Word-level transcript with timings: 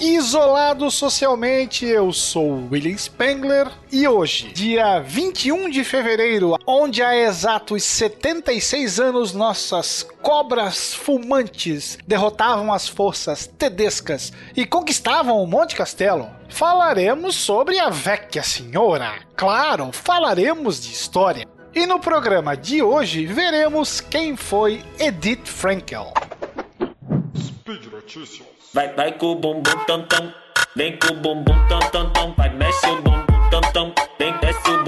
Isolado 0.00 0.92
socialmente, 0.92 1.84
eu 1.84 2.12
sou 2.12 2.68
William 2.70 2.96
Spengler 2.96 3.68
e 3.90 4.06
hoje, 4.06 4.52
dia 4.52 5.00
21 5.00 5.68
de 5.68 5.82
fevereiro, 5.82 6.56
onde 6.64 7.02
há 7.02 7.16
exatos 7.16 7.82
76 7.82 9.00
anos 9.00 9.32
nossas 9.32 10.06
cobras 10.22 10.94
fumantes 10.94 11.98
derrotavam 12.06 12.72
as 12.72 12.86
forças 12.86 13.48
tedescas 13.58 14.32
e 14.56 14.64
conquistavam 14.64 15.42
o 15.42 15.46
Monte 15.48 15.74
Castelo, 15.74 16.30
falaremos 16.48 17.34
sobre 17.34 17.80
a 17.80 17.90
Vecchia 17.90 18.44
Senhora. 18.44 19.14
Claro, 19.34 19.90
falaremos 19.90 20.80
de 20.80 20.92
história. 20.92 21.44
E 21.74 21.86
no 21.86 21.98
programa 21.98 22.56
de 22.56 22.82
hoje 22.82 23.26
veremos 23.26 24.00
quem 24.00 24.36
foi 24.36 24.80
Edith 25.00 25.46
Frankel. 25.46 26.12
Speed 27.68 27.92
Notícias. 27.92 28.48
Vai, 28.72 28.94
vai 28.94 29.12
com 29.12 29.26
o 29.26 29.34
bumbum 29.34 29.84
tam 29.86 30.02
tam. 30.06 30.32
Vem 30.74 30.98
com 30.98 31.12
o 31.12 31.16
bumbum 31.16 31.68
tam 31.68 31.80
tam 31.90 32.10
tam. 32.14 32.32
Vai, 32.32 32.48
mexe 32.54 32.86
o 32.86 33.02
bumbum 33.02 33.50
tam 33.50 33.60
tam. 33.74 33.94
Vem, 34.18 34.32
desce 34.38 34.70
o 34.70 34.78
bumbum 34.84 34.87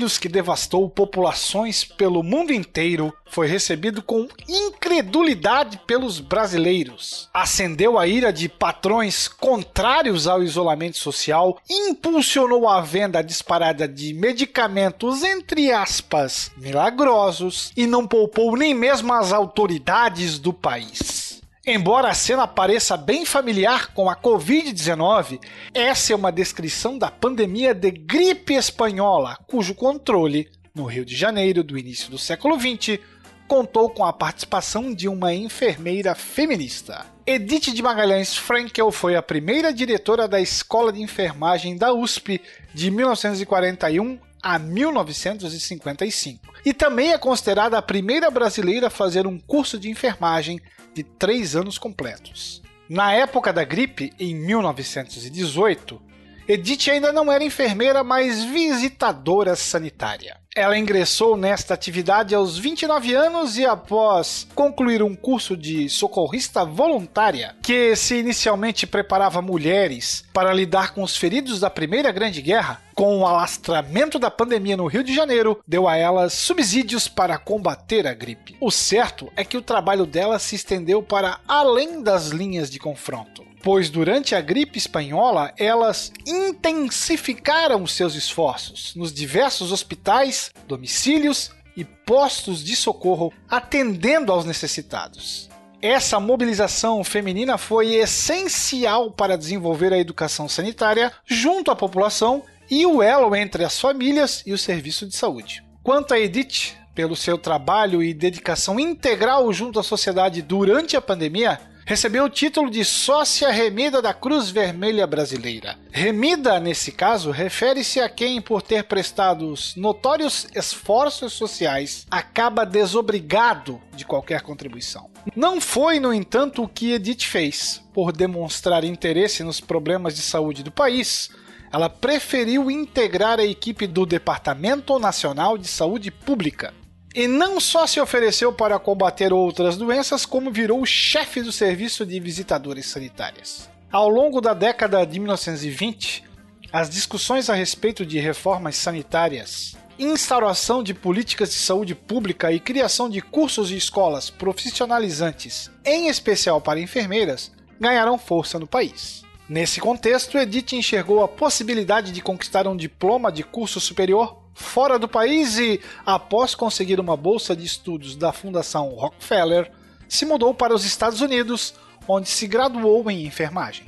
vírus 0.00 0.16
que 0.16 0.30
devastou 0.30 0.88
populações 0.88 1.84
pelo 1.84 2.22
mundo 2.22 2.54
inteiro 2.54 3.12
foi 3.26 3.46
recebido 3.46 4.00
com 4.02 4.26
incredulidade 4.48 5.78
pelos 5.86 6.20
brasileiros. 6.20 7.28
Acendeu 7.34 7.98
a 7.98 8.06
ira 8.06 8.32
de 8.32 8.48
patrões 8.48 9.28
contrários 9.28 10.26
ao 10.26 10.42
isolamento 10.42 10.96
social, 10.96 11.60
impulsionou 11.68 12.66
a 12.66 12.80
venda 12.80 13.22
disparada 13.22 13.86
de 13.86 14.14
medicamentos, 14.14 15.22
entre 15.22 15.70
aspas, 15.70 16.50
milagrosos, 16.56 17.70
e 17.76 17.86
não 17.86 18.06
poupou 18.06 18.56
nem 18.56 18.72
mesmo 18.72 19.12
as 19.12 19.32
autoridades 19.32 20.38
do 20.38 20.52
país. 20.52 21.19
Embora 21.66 22.08
a 22.08 22.14
cena 22.14 22.46
pareça 22.46 22.96
bem 22.96 23.26
familiar 23.26 23.92
com 23.92 24.08
a 24.08 24.16
Covid-19, 24.16 25.38
essa 25.74 26.14
é 26.14 26.16
uma 26.16 26.32
descrição 26.32 26.96
da 26.96 27.10
pandemia 27.10 27.74
de 27.74 27.90
gripe 27.90 28.54
espanhola, 28.54 29.36
cujo 29.46 29.74
controle, 29.74 30.48
no 30.74 30.86
Rio 30.86 31.04
de 31.04 31.14
Janeiro 31.14 31.62
do 31.62 31.76
início 31.76 32.10
do 32.10 32.16
século 32.16 32.58
XX, 32.58 32.98
contou 33.46 33.90
com 33.90 34.06
a 34.06 34.12
participação 34.12 34.94
de 34.94 35.06
uma 35.06 35.34
enfermeira 35.34 36.14
feminista. 36.14 37.04
Edith 37.26 37.74
de 37.74 37.82
Magalhães 37.82 38.34
Frankel 38.34 38.90
foi 38.90 39.14
a 39.14 39.22
primeira 39.22 39.70
diretora 39.70 40.26
da 40.26 40.40
Escola 40.40 40.90
de 40.90 41.02
Enfermagem 41.02 41.76
da 41.76 41.92
USP 41.92 42.40
de 42.72 42.90
1941 42.90 44.18
a 44.42 44.58
1955 44.58 46.52
e 46.64 46.72
também 46.72 47.12
é 47.12 47.18
considerada 47.18 47.78
a 47.78 47.82
primeira 47.82 48.30
brasileira 48.30 48.86
a 48.88 48.90
fazer 48.90 49.26
um 49.26 49.38
curso 49.38 49.78
de 49.78 49.90
enfermagem 49.90 50.60
de 50.94 51.02
três 51.02 51.54
anos 51.54 51.78
completos. 51.78 52.62
Na 52.88 53.12
época 53.12 53.52
da 53.52 53.62
gripe, 53.64 54.12
em 54.18 54.34
1918, 54.34 56.02
Edith 56.48 56.90
ainda 56.90 57.12
não 57.12 57.30
era 57.30 57.44
enfermeira, 57.44 58.02
mas 58.02 58.42
visitadora 58.44 59.54
sanitária. 59.54 60.40
Ela 60.54 60.76
ingressou 60.76 61.36
nesta 61.36 61.74
atividade 61.74 62.34
aos 62.34 62.58
29 62.58 63.14
anos 63.14 63.56
e, 63.56 63.64
após 63.64 64.48
concluir 64.52 65.00
um 65.00 65.14
curso 65.14 65.56
de 65.56 65.88
socorrista 65.88 66.64
voluntária, 66.64 67.54
que 67.62 67.94
se 67.94 68.16
inicialmente 68.16 68.84
preparava 68.84 69.40
mulheres 69.40 70.24
para 70.32 70.52
lidar 70.52 70.92
com 70.92 71.04
os 71.04 71.16
feridos 71.16 71.60
da 71.60 71.70
Primeira 71.70 72.10
Grande 72.10 72.42
Guerra, 72.42 72.82
com 72.96 73.20
o 73.20 73.26
alastramento 73.26 74.18
da 74.18 74.30
pandemia 74.30 74.76
no 74.76 74.88
Rio 74.88 75.04
de 75.04 75.14
Janeiro, 75.14 75.60
deu 75.68 75.86
a 75.86 75.96
elas 75.96 76.32
subsídios 76.32 77.06
para 77.06 77.38
combater 77.38 78.04
a 78.04 78.12
gripe. 78.12 78.56
O 78.60 78.72
certo 78.72 79.32
é 79.36 79.44
que 79.44 79.56
o 79.56 79.62
trabalho 79.62 80.04
dela 80.04 80.38
se 80.40 80.56
estendeu 80.56 81.00
para 81.00 81.38
além 81.46 82.02
das 82.02 82.28
linhas 82.28 82.68
de 82.68 82.80
confronto 82.80 83.49
pois 83.62 83.90
durante 83.90 84.34
a 84.34 84.40
gripe 84.40 84.78
espanhola 84.78 85.52
elas 85.56 86.12
intensificaram 86.26 87.86
seus 87.86 88.14
esforços 88.14 88.94
nos 88.94 89.12
diversos 89.12 89.72
hospitais, 89.72 90.50
domicílios 90.66 91.50
e 91.76 91.84
postos 91.84 92.64
de 92.64 92.74
socorro 92.74 93.32
atendendo 93.48 94.32
aos 94.32 94.44
necessitados. 94.44 95.48
Essa 95.82 96.20
mobilização 96.20 97.02
feminina 97.02 97.56
foi 97.56 97.94
essencial 97.94 99.10
para 99.10 99.38
desenvolver 99.38 99.92
a 99.92 99.98
educação 99.98 100.46
sanitária 100.46 101.10
junto 101.24 101.70
à 101.70 101.76
população 101.76 102.42
e 102.70 102.84
o 102.84 103.02
elo 103.02 103.34
entre 103.34 103.64
as 103.64 103.80
famílias 103.80 104.42
e 104.44 104.52
o 104.52 104.58
serviço 104.58 105.06
de 105.06 105.16
saúde. 105.16 105.64
Quanto 105.82 106.12
a 106.12 106.20
Edith, 106.20 106.76
pelo 106.94 107.16
seu 107.16 107.38
trabalho 107.38 108.02
e 108.02 108.12
dedicação 108.12 108.78
integral 108.78 109.50
junto 109.52 109.80
à 109.80 109.82
sociedade 109.82 110.42
durante 110.42 110.96
a 110.98 111.00
pandemia, 111.00 111.58
recebeu 111.90 112.22
o 112.22 112.30
título 112.30 112.70
de 112.70 112.84
sócia 112.84 113.50
remida 113.50 114.00
da 114.00 114.14
Cruz 114.14 114.48
Vermelha 114.48 115.08
Brasileira. 115.08 115.76
Remida, 115.90 116.60
nesse 116.60 116.92
caso, 116.92 117.32
refere-se 117.32 117.98
a 117.98 118.08
quem, 118.08 118.40
por 118.40 118.62
ter 118.62 118.84
prestado 118.84 119.52
notórios 119.76 120.46
esforços 120.54 121.32
sociais, 121.32 122.06
acaba 122.08 122.64
desobrigado 122.64 123.80
de 123.92 124.04
qualquer 124.04 124.40
contribuição. 124.42 125.10
Não 125.34 125.60
foi, 125.60 125.98
no 125.98 126.14
entanto, 126.14 126.62
o 126.62 126.68
que 126.68 126.92
Edith 126.92 127.24
fez. 127.24 127.82
Por 127.92 128.12
demonstrar 128.12 128.84
interesse 128.84 129.42
nos 129.42 129.60
problemas 129.60 130.14
de 130.14 130.22
saúde 130.22 130.62
do 130.62 130.70
país, 130.70 131.28
ela 131.72 131.88
preferiu 131.88 132.70
integrar 132.70 133.40
a 133.40 133.44
equipe 133.44 133.88
do 133.88 134.06
Departamento 134.06 134.96
Nacional 135.00 135.58
de 135.58 135.66
Saúde 135.66 136.12
Pública, 136.12 136.72
e 137.14 137.26
não 137.26 137.58
só 137.58 137.86
se 137.86 138.00
ofereceu 138.00 138.52
para 138.52 138.78
combater 138.78 139.32
outras 139.32 139.76
doenças, 139.76 140.24
como 140.24 140.50
virou 140.50 140.84
chefe 140.86 141.42
do 141.42 141.50
serviço 141.50 142.06
de 142.06 142.20
visitadoras 142.20 142.86
sanitárias. 142.86 143.68
Ao 143.90 144.08
longo 144.08 144.40
da 144.40 144.54
década 144.54 145.04
de 145.04 145.18
1920, 145.18 146.24
as 146.72 146.88
discussões 146.88 147.50
a 147.50 147.54
respeito 147.54 148.06
de 148.06 148.20
reformas 148.20 148.76
sanitárias, 148.76 149.76
instauração 149.98 150.82
de 150.82 150.94
políticas 150.94 151.50
de 151.50 151.56
saúde 151.56 151.94
pública 151.94 152.52
e 152.52 152.60
criação 152.60 153.10
de 153.10 153.20
cursos 153.20 153.68
de 153.68 153.76
escolas 153.76 154.30
profissionalizantes, 154.30 155.68
em 155.84 156.06
especial 156.08 156.60
para 156.60 156.80
enfermeiras, 156.80 157.50
ganharam 157.80 158.16
força 158.16 158.58
no 158.58 158.68
país. 158.68 159.24
Nesse 159.48 159.80
contexto, 159.80 160.38
Edith 160.38 160.74
enxergou 160.74 161.24
a 161.24 161.28
possibilidade 161.28 162.12
de 162.12 162.22
conquistar 162.22 162.68
um 162.68 162.76
diploma 162.76 163.32
de 163.32 163.42
curso 163.42 163.80
superior 163.80 164.39
fora 164.54 164.98
do 164.98 165.08
país 165.08 165.58
e, 165.58 165.80
após 166.04 166.54
conseguir 166.54 167.00
uma 167.00 167.16
bolsa 167.16 167.56
de 167.56 167.64
estudos 167.64 168.16
da 168.16 168.32
Fundação 168.32 168.88
Rockefeller, 168.88 169.70
se 170.08 170.26
mudou 170.26 170.52
para 170.52 170.74
os 170.74 170.84
Estados 170.84 171.20
Unidos, 171.20 171.74
onde 172.06 172.28
se 172.28 172.46
graduou 172.46 173.10
em 173.10 173.24
enfermagem. 173.24 173.86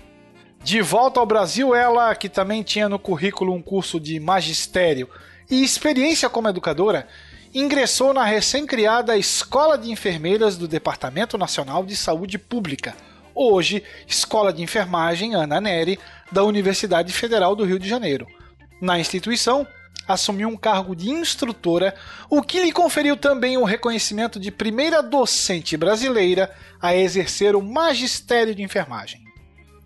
De 0.62 0.80
volta 0.80 1.18
ao 1.18 1.26
Brasil, 1.26 1.74
ela, 1.74 2.14
que 2.14 2.28
também 2.28 2.62
tinha 2.62 2.88
no 2.88 2.98
currículo 2.98 3.52
um 3.52 3.60
curso 3.60 3.98
de 3.98 4.20
magistério 4.20 5.08
e 5.50 5.62
experiência 5.62 6.30
como 6.30 6.48
educadora, 6.48 7.08
ingressou 7.52 8.14
na 8.14 8.24
recém-criada 8.24 9.16
Escola 9.16 9.76
de 9.76 9.90
Enfermeiras 9.90 10.56
do 10.56 10.68
Departamento 10.68 11.36
Nacional 11.36 11.84
de 11.84 11.96
Saúde 11.96 12.38
Pública, 12.38 12.94
hoje 13.34 13.82
Escola 14.06 14.52
de 14.52 14.62
Enfermagem 14.62 15.34
Ana 15.34 15.60
Neri, 15.60 15.98
da 16.30 16.44
Universidade 16.44 17.12
Federal 17.12 17.56
do 17.56 17.64
Rio 17.64 17.78
de 17.78 17.88
Janeiro. 17.88 18.26
Na 18.80 18.98
instituição, 18.98 19.66
assumiu 20.06 20.48
um 20.48 20.56
cargo 20.56 20.94
de 20.94 21.10
instrutora, 21.10 21.94
o 22.28 22.42
que 22.42 22.60
lhe 22.60 22.72
conferiu 22.72 23.16
também 23.16 23.56
o 23.56 23.64
reconhecimento 23.64 24.38
de 24.40 24.50
primeira 24.50 25.02
docente 25.02 25.76
brasileira 25.76 26.50
a 26.80 26.94
exercer 26.94 27.54
o 27.54 27.62
magistério 27.62 28.54
de 28.54 28.62
enfermagem. 28.62 29.22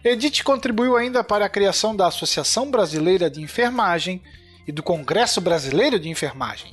Edith 0.03 0.43
contribuiu 0.45 0.97
ainda 0.97 1.25
para 1.25 1.47
a 1.47 1.49
criação 1.49 1.95
da 1.95 2.07
Associação 2.07 2.71
Brasileira 2.71 3.29
de 3.29 3.43
Enfermagem 3.43 4.23
e 4.67 4.73
do 4.73 4.83
Congresso 4.83 5.41
Brasileiro 5.41 5.99
de 5.99 6.09
Enfermagem, 6.09 6.73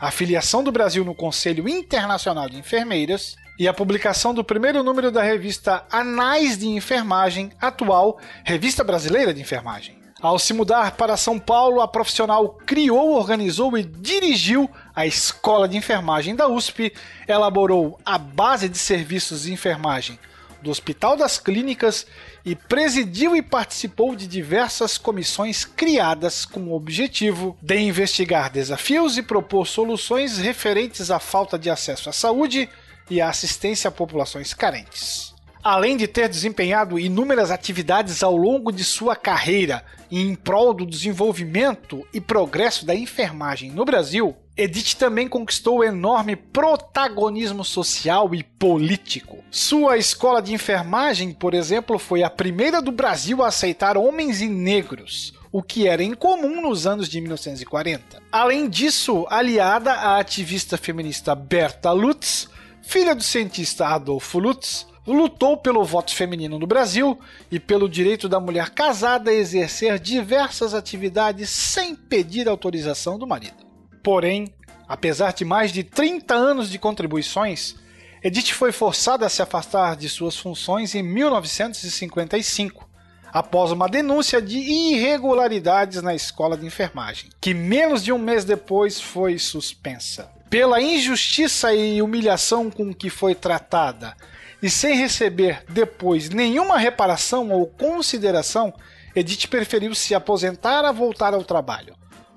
a 0.00 0.10
filiação 0.10 0.64
do 0.64 0.72
Brasil 0.72 1.04
no 1.04 1.14
Conselho 1.14 1.68
Internacional 1.68 2.48
de 2.48 2.58
Enfermeiras 2.58 3.36
e 3.58 3.68
a 3.68 3.72
publicação 3.72 4.34
do 4.34 4.42
primeiro 4.42 4.82
número 4.82 5.12
da 5.12 5.22
revista 5.22 5.84
Anais 5.90 6.58
de 6.58 6.66
Enfermagem, 6.66 7.52
atual 7.60 8.18
Revista 8.44 8.82
Brasileira 8.82 9.32
de 9.32 9.40
Enfermagem. 9.40 10.01
Ao 10.22 10.38
se 10.38 10.54
mudar 10.54 10.92
para 10.92 11.16
São 11.16 11.36
Paulo, 11.36 11.80
a 11.80 11.88
profissional 11.88 12.50
criou, 12.64 13.14
organizou 13.16 13.76
e 13.76 13.82
dirigiu 13.82 14.70
a 14.94 15.04
Escola 15.04 15.68
de 15.68 15.76
Enfermagem 15.76 16.36
da 16.36 16.46
USP, 16.46 16.92
elaborou 17.26 17.98
a 18.06 18.16
base 18.18 18.68
de 18.68 18.78
serviços 18.78 19.42
de 19.42 19.52
enfermagem, 19.52 20.16
do 20.62 20.70
Hospital 20.70 21.16
das 21.16 21.38
Clínicas 21.38 22.06
e 22.44 22.54
presidiu 22.54 23.34
e 23.34 23.42
participou 23.42 24.14
de 24.14 24.28
diversas 24.28 24.96
comissões 24.96 25.64
criadas 25.64 26.46
com 26.46 26.60
o 26.60 26.74
objetivo 26.76 27.58
de 27.60 27.80
investigar 27.80 28.48
desafios 28.48 29.18
e 29.18 29.22
propor 29.24 29.66
soluções 29.66 30.38
referentes 30.38 31.10
à 31.10 31.18
falta 31.18 31.58
de 31.58 31.68
acesso 31.68 32.08
à 32.08 32.12
saúde 32.12 32.68
e 33.10 33.20
à 33.20 33.28
assistência 33.28 33.88
a 33.88 33.90
populações 33.90 34.54
carentes. 34.54 35.31
Além 35.62 35.96
de 35.96 36.08
ter 36.08 36.28
desempenhado 36.28 36.98
inúmeras 36.98 37.52
atividades 37.52 38.20
ao 38.22 38.36
longo 38.36 38.72
de 38.72 38.82
sua 38.82 39.14
carreira 39.14 39.84
em 40.10 40.34
prol 40.34 40.74
do 40.74 40.84
desenvolvimento 40.84 42.04
e 42.12 42.20
progresso 42.20 42.84
da 42.84 42.94
enfermagem 42.96 43.70
no 43.70 43.84
Brasil, 43.84 44.36
Edith 44.56 44.96
também 44.96 45.28
conquistou 45.28 45.84
enorme 45.84 46.34
protagonismo 46.34 47.64
social 47.64 48.34
e 48.34 48.42
político. 48.42 49.38
Sua 49.52 49.96
escola 49.96 50.42
de 50.42 50.52
enfermagem, 50.52 51.32
por 51.32 51.54
exemplo, 51.54 51.96
foi 51.96 52.24
a 52.24 52.28
primeira 52.28 52.82
do 52.82 52.90
Brasil 52.90 53.40
a 53.40 53.46
aceitar 53.46 53.96
homens 53.96 54.40
e 54.40 54.48
negros, 54.48 55.32
o 55.52 55.62
que 55.62 55.86
era 55.86 56.02
incomum 56.02 56.60
nos 56.60 56.88
anos 56.88 57.08
de 57.08 57.20
1940. 57.20 58.20
Além 58.32 58.68
disso, 58.68 59.26
aliada 59.30 59.92
à 59.92 60.18
ativista 60.18 60.76
feminista 60.76 61.36
Berta 61.36 61.92
Lutz, 61.92 62.48
filha 62.82 63.14
do 63.14 63.22
cientista 63.22 63.86
Adolfo 63.86 64.40
Lutz, 64.40 64.90
lutou 65.06 65.56
pelo 65.56 65.84
voto 65.84 66.14
feminino 66.14 66.58
no 66.58 66.66
Brasil 66.66 67.18
e 67.50 67.58
pelo 67.58 67.88
direito 67.88 68.28
da 68.28 68.38
mulher 68.38 68.70
casada 68.70 69.30
a 69.30 69.34
exercer 69.34 69.98
diversas 69.98 70.74
atividades 70.74 71.50
sem 71.50 71.94
pedir 71.94 72.48
autorização 72.48 73.18
do 73.18 73.26
marido. 73.26 73.66
Porém, 74.02 74.52
apesar 74.86 75.32
de 75.32 75.44
mais 75.44 75.72
de 75.72 75.82
30 75.82 76.34
anos 76.34 76.70
de 76.70 76.78
contribuições, 76.78 77.74
Edith 78.22 78.52
foi 78.52 78.70
forçada 78.70 79.26
a 79.26 79.28
se 79.28 79.42
afastar 79.42 79.96
de 79.96 80.08
suas 80.08 80.36
funções 80.36 80.94
em 80.94 81.02
1955, 81.02 82.88
após 83.32 83.72
uma 83.72 83.88
denúncia 83.88 84.40
de 84.40 84.58
irregularidades 84.58 86.02
na 86.02 86.14
escola 86.14 86.56
de 86.56 86.64
enfermagem, 86.64 87.30
que 87.40 87.52
menos 87.52 88.04
de 88.04 88.12
um 88.12 88.18
mês 88.18 88.44
depois 88.44 89.00
foi 89.00 89.38
suspensa. 89.38 90.30
Pela 90.52 90.80
injustiça 90.80 91.74
e 91.74 92.00
humilhação 92.00 92.70
com 92.70 92.94
que 92.94 93.10
foi 93.10 93.34
tratada, 93.34 94.14
e 94.62 94.70
sem 94.70 94.94
receber 94.94 95.64
depois 95.68 96.28
nenhuma 96.28 96.78
reparação 96.78 97.50
ou 97.50 97.66
consideração, 97.66 98.72
Edith 99.16 99.48
preferiu 99.48 99.94
se 99.94 100.14
aposentar 100.14 100.84
a 100.84 100.92
voltar 100.92 101.34
ao 101.34 101.42
trabalho 101.42 101.96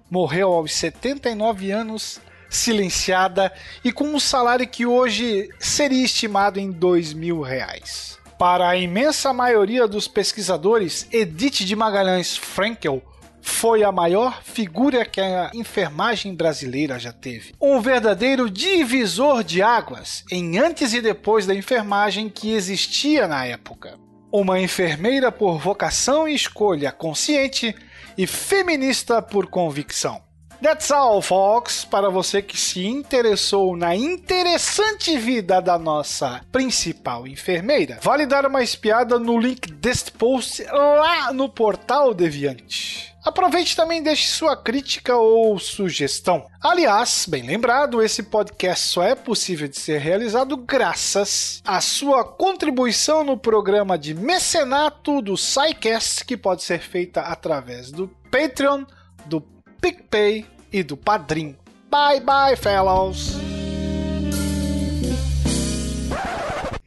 morreu 0.09 0.53
aos 0.53 0.73
79 0.73 1.71
anos, 1.71 2.21
silenciada 2.49 3.51
e 3.83 3.91
com 3.91 4.05
um 4.05 4.19
salário 4.19 4.67
que 4.67 4.85
hoje 4.85 5.49
seria 5.59 6.05
estimado 6.05 6.59
em 6.59 6.71
dois 6.71 7.13
mil 7.13 7.41
reais. 7.41 8.17
Para 8.37 8.69
a 8.69 8.77
imensa 8.77 9.33
maioria 9.33 9.87
dos 9.87 10.07
pesquisadores, 10.07 11.07
Edith 11.11 11.65
de 11.65 11.75
Magalhães 11.75 12.37
Frankel 12.37 13.01
foi 13.45 13.83
a 13.83 13.91
maior 13.91 14.41
figura 14.43 15.05
que 15.05 15.21
a 15.21 15.51
enfermagem 15.53 16.33
brasileira 16.33 16.97
já 16.97 17.13
teve. 17.13 17.53
Um 17.61 17.79
verdadeiro 17.79 18.49
divisor 18.49 19.43
de 19.43 19.61
águas 19.61 20.25
em 20.31 20.57
antes 20.57 20.93
e 20.93 20.99
depois 20.99 21.45
da 21.45 21.53
enfermagem 21.53 22.27
que 22.27 22.51
existia 22.51 23.27
na 23.27 23.45
época. 23.45 23.99
Uma 24.31 24.59
enfermeira 24.59 25.31
por 25.31 25.59
vocação 25.59 26.27
e 26.27 26.33
escolha 26.33 26.91
consciente 26.91 27.73
e 28.17 28.25
feminista 28.25 29.21
por 29.21 29.45
convicção. 29.45 30.24
That's 30.61 30.89
all, 30.91 31.21
folks! 31.21 31.85
Para 31.85 32.09
você 32.09 32.41
que 32.41 32.57
se 32.57 32.85
interessou 32.85 33.75
na 33.75 33.95
interessante 33.95 35.17
vida 35.17 35.61
da 35.61 35.77
nossa 35.77 36.41
principal 36.51 37.27
enfermeira, 37.27 37.99
vale 38.01 38.25
dar 38.25 38.45
uma 38.45 38.63
espiada 38.63 39.19
no 39.19 39.37
link 39.37 39.71
deste 39.71 40.11
post 40.11 40.63
lá 40.63 41.31
no 41.33 41.49
portal 41.49 42.13
Deviante. 42.13 43.15
Aproveite 43.25 43.75
também 43.75 44.01
e 44.01 44.03
deixe 44.03 44.27
sua 44.27 44.55
crítica 44.55 45.15
ou 45.15 45.57
sugestão. 45.57 46.45
Aliás, 46.61 47.25
bem 47.27 47.41
lembrado, 47.41 48.03
esse 48.03 48.21
podcast 48.21 48.87
só 48.87 49.01
é 49.01 49.15
possível 49.15 49.67
de 49.67 49.79
ser 49.79 49.99
realizado 49.99 50.55
graças 50.55 51.59
à 51.65 51.81
sua 51.81 52.23
contribuição 52.23 53.23
no 53.23 53.35
programa 53.35 53.97
de 53.97 54.13
mecenato 54.13 55.23
do 55.23 55.35
SciCast, 55.35 56.23
que 56.23 56.37
pode 56.37 56.61
ser 56.61 56.79
feita 56.79 57.21
através 57.21 57.91
do 57.91 58.07
Patreon, 58.29 58.83
do 59.25 59.54
PicPay 59.81 60.45
e 60.71 60.83
do 60.83 60.97
Padrim. 60.97 61.55
Bye 61.89 62.19
bye, 62.21 62.55
fellows! 62.55 63.35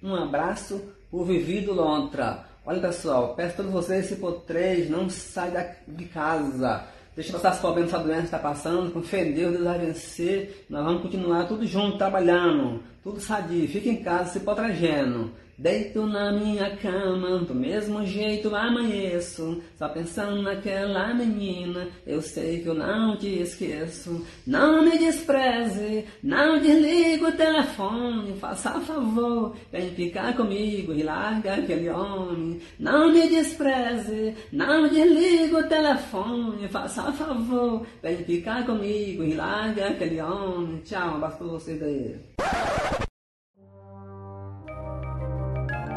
Um 0.03 0.15
abraço, 0.15 0.83
o 1.11 1.25
Vivido 1.25 1.73
Lontra. 1.73 2.45
Olha 2.65 2.81
pessoal, 2.81 3.35
peço 3.35 3.55
a 3.55 3.57
todos 3.57 3.73
vocês, 3.73 4.07
se 4.07 4.17
for 4.17 4.41
três, 4.41 4.91
não 4.91 5.09
sai 5.09 5.75
de 5.87 6.05
casa. 6.07 6.85
Deixa 7.17 7.33
passar 7.33 7.51
as 7.51 7.59
problemas, 7.59 7.93
essa 7.93 8.03
doença 8.03 8.25
está 8.25 8.39
passando, 8.39 8.93
com 8.93 9.03
fé 9.03 9.27
em 9.27 9.33
Deus, 9.33 9.53
Deus 9.53 9.65
vai 9.65 9.79
vencer. 9.79 10.67
Nós 10.71 10.85
vamos 10.85 11.03
continuar 11.03 11.47
tudo 11.49 11.67
junto, 11.67 11.99
trabalhando, 11.99 12.83
tudo 13.03 13.21
sadio. 13.21 13.67
Fica 13.69 13.89
em 13.89 14.03
casa, 14.03 14.35
se 14.35 14.41
protegendo. 14.41 15.33
Deito 15.59 16.07
na 16.07 16.31
minha 16.31 16.77
cama, 16.77 17.41
do 17.41 17.53
mesmo 17.53 18.07
jeito 18.07 18.55
amanheço, 18.55 19.61
só 19.77 19.89
pensando 19.89 20.41
naquela 20.41 21.13
menina, 21.13 21.89
eu 22.07 22.23
sei 22.23 22.61
que 22.61 22.69
eu 22.69 22.75
não 22.75 23.17
te 23.17 23.41
esqueço. 23.41 24.25
Não 24.47 24.85
me 24.85 24.97
despreze, 24.97 26.05
não 26.23 26.61
desliga 26.61 27.31
o 27.31 27.33
telefone, 27.33 28.39
faça 28.39 28.79
favor, 28.83 29.57
vem 29.73 29.91
ficar 29.91 30.37
comigo 30.37 30.93
e 30.93 31.03
larga 31.03 31.55
aquele 31.55 31.89
homem. 31.89 32.61
Não 32.79 33.13
me 33.13 33.29
despreze, 33.29 34.37
não 34.53 34.89
desliga 34.89 35.59
o 35.59 35.69
telefone, 35.69 36.69
faça 36.69 37.11
favor, 37.11 37.85
vem 38.01 38.19
ficar 38.19 38.65
comigo 38.65 39.25
e 39.25 39.35
larga 39.35 39.89
aquele 39.89 40.21
homem. 40.21 40.79
Tchau, 40.85 41.15
um 41.15 41.15
abraço 41.17 41.39
pra 41.39 41.47
vocês 41.49 41.83
aí. 41.83 43.08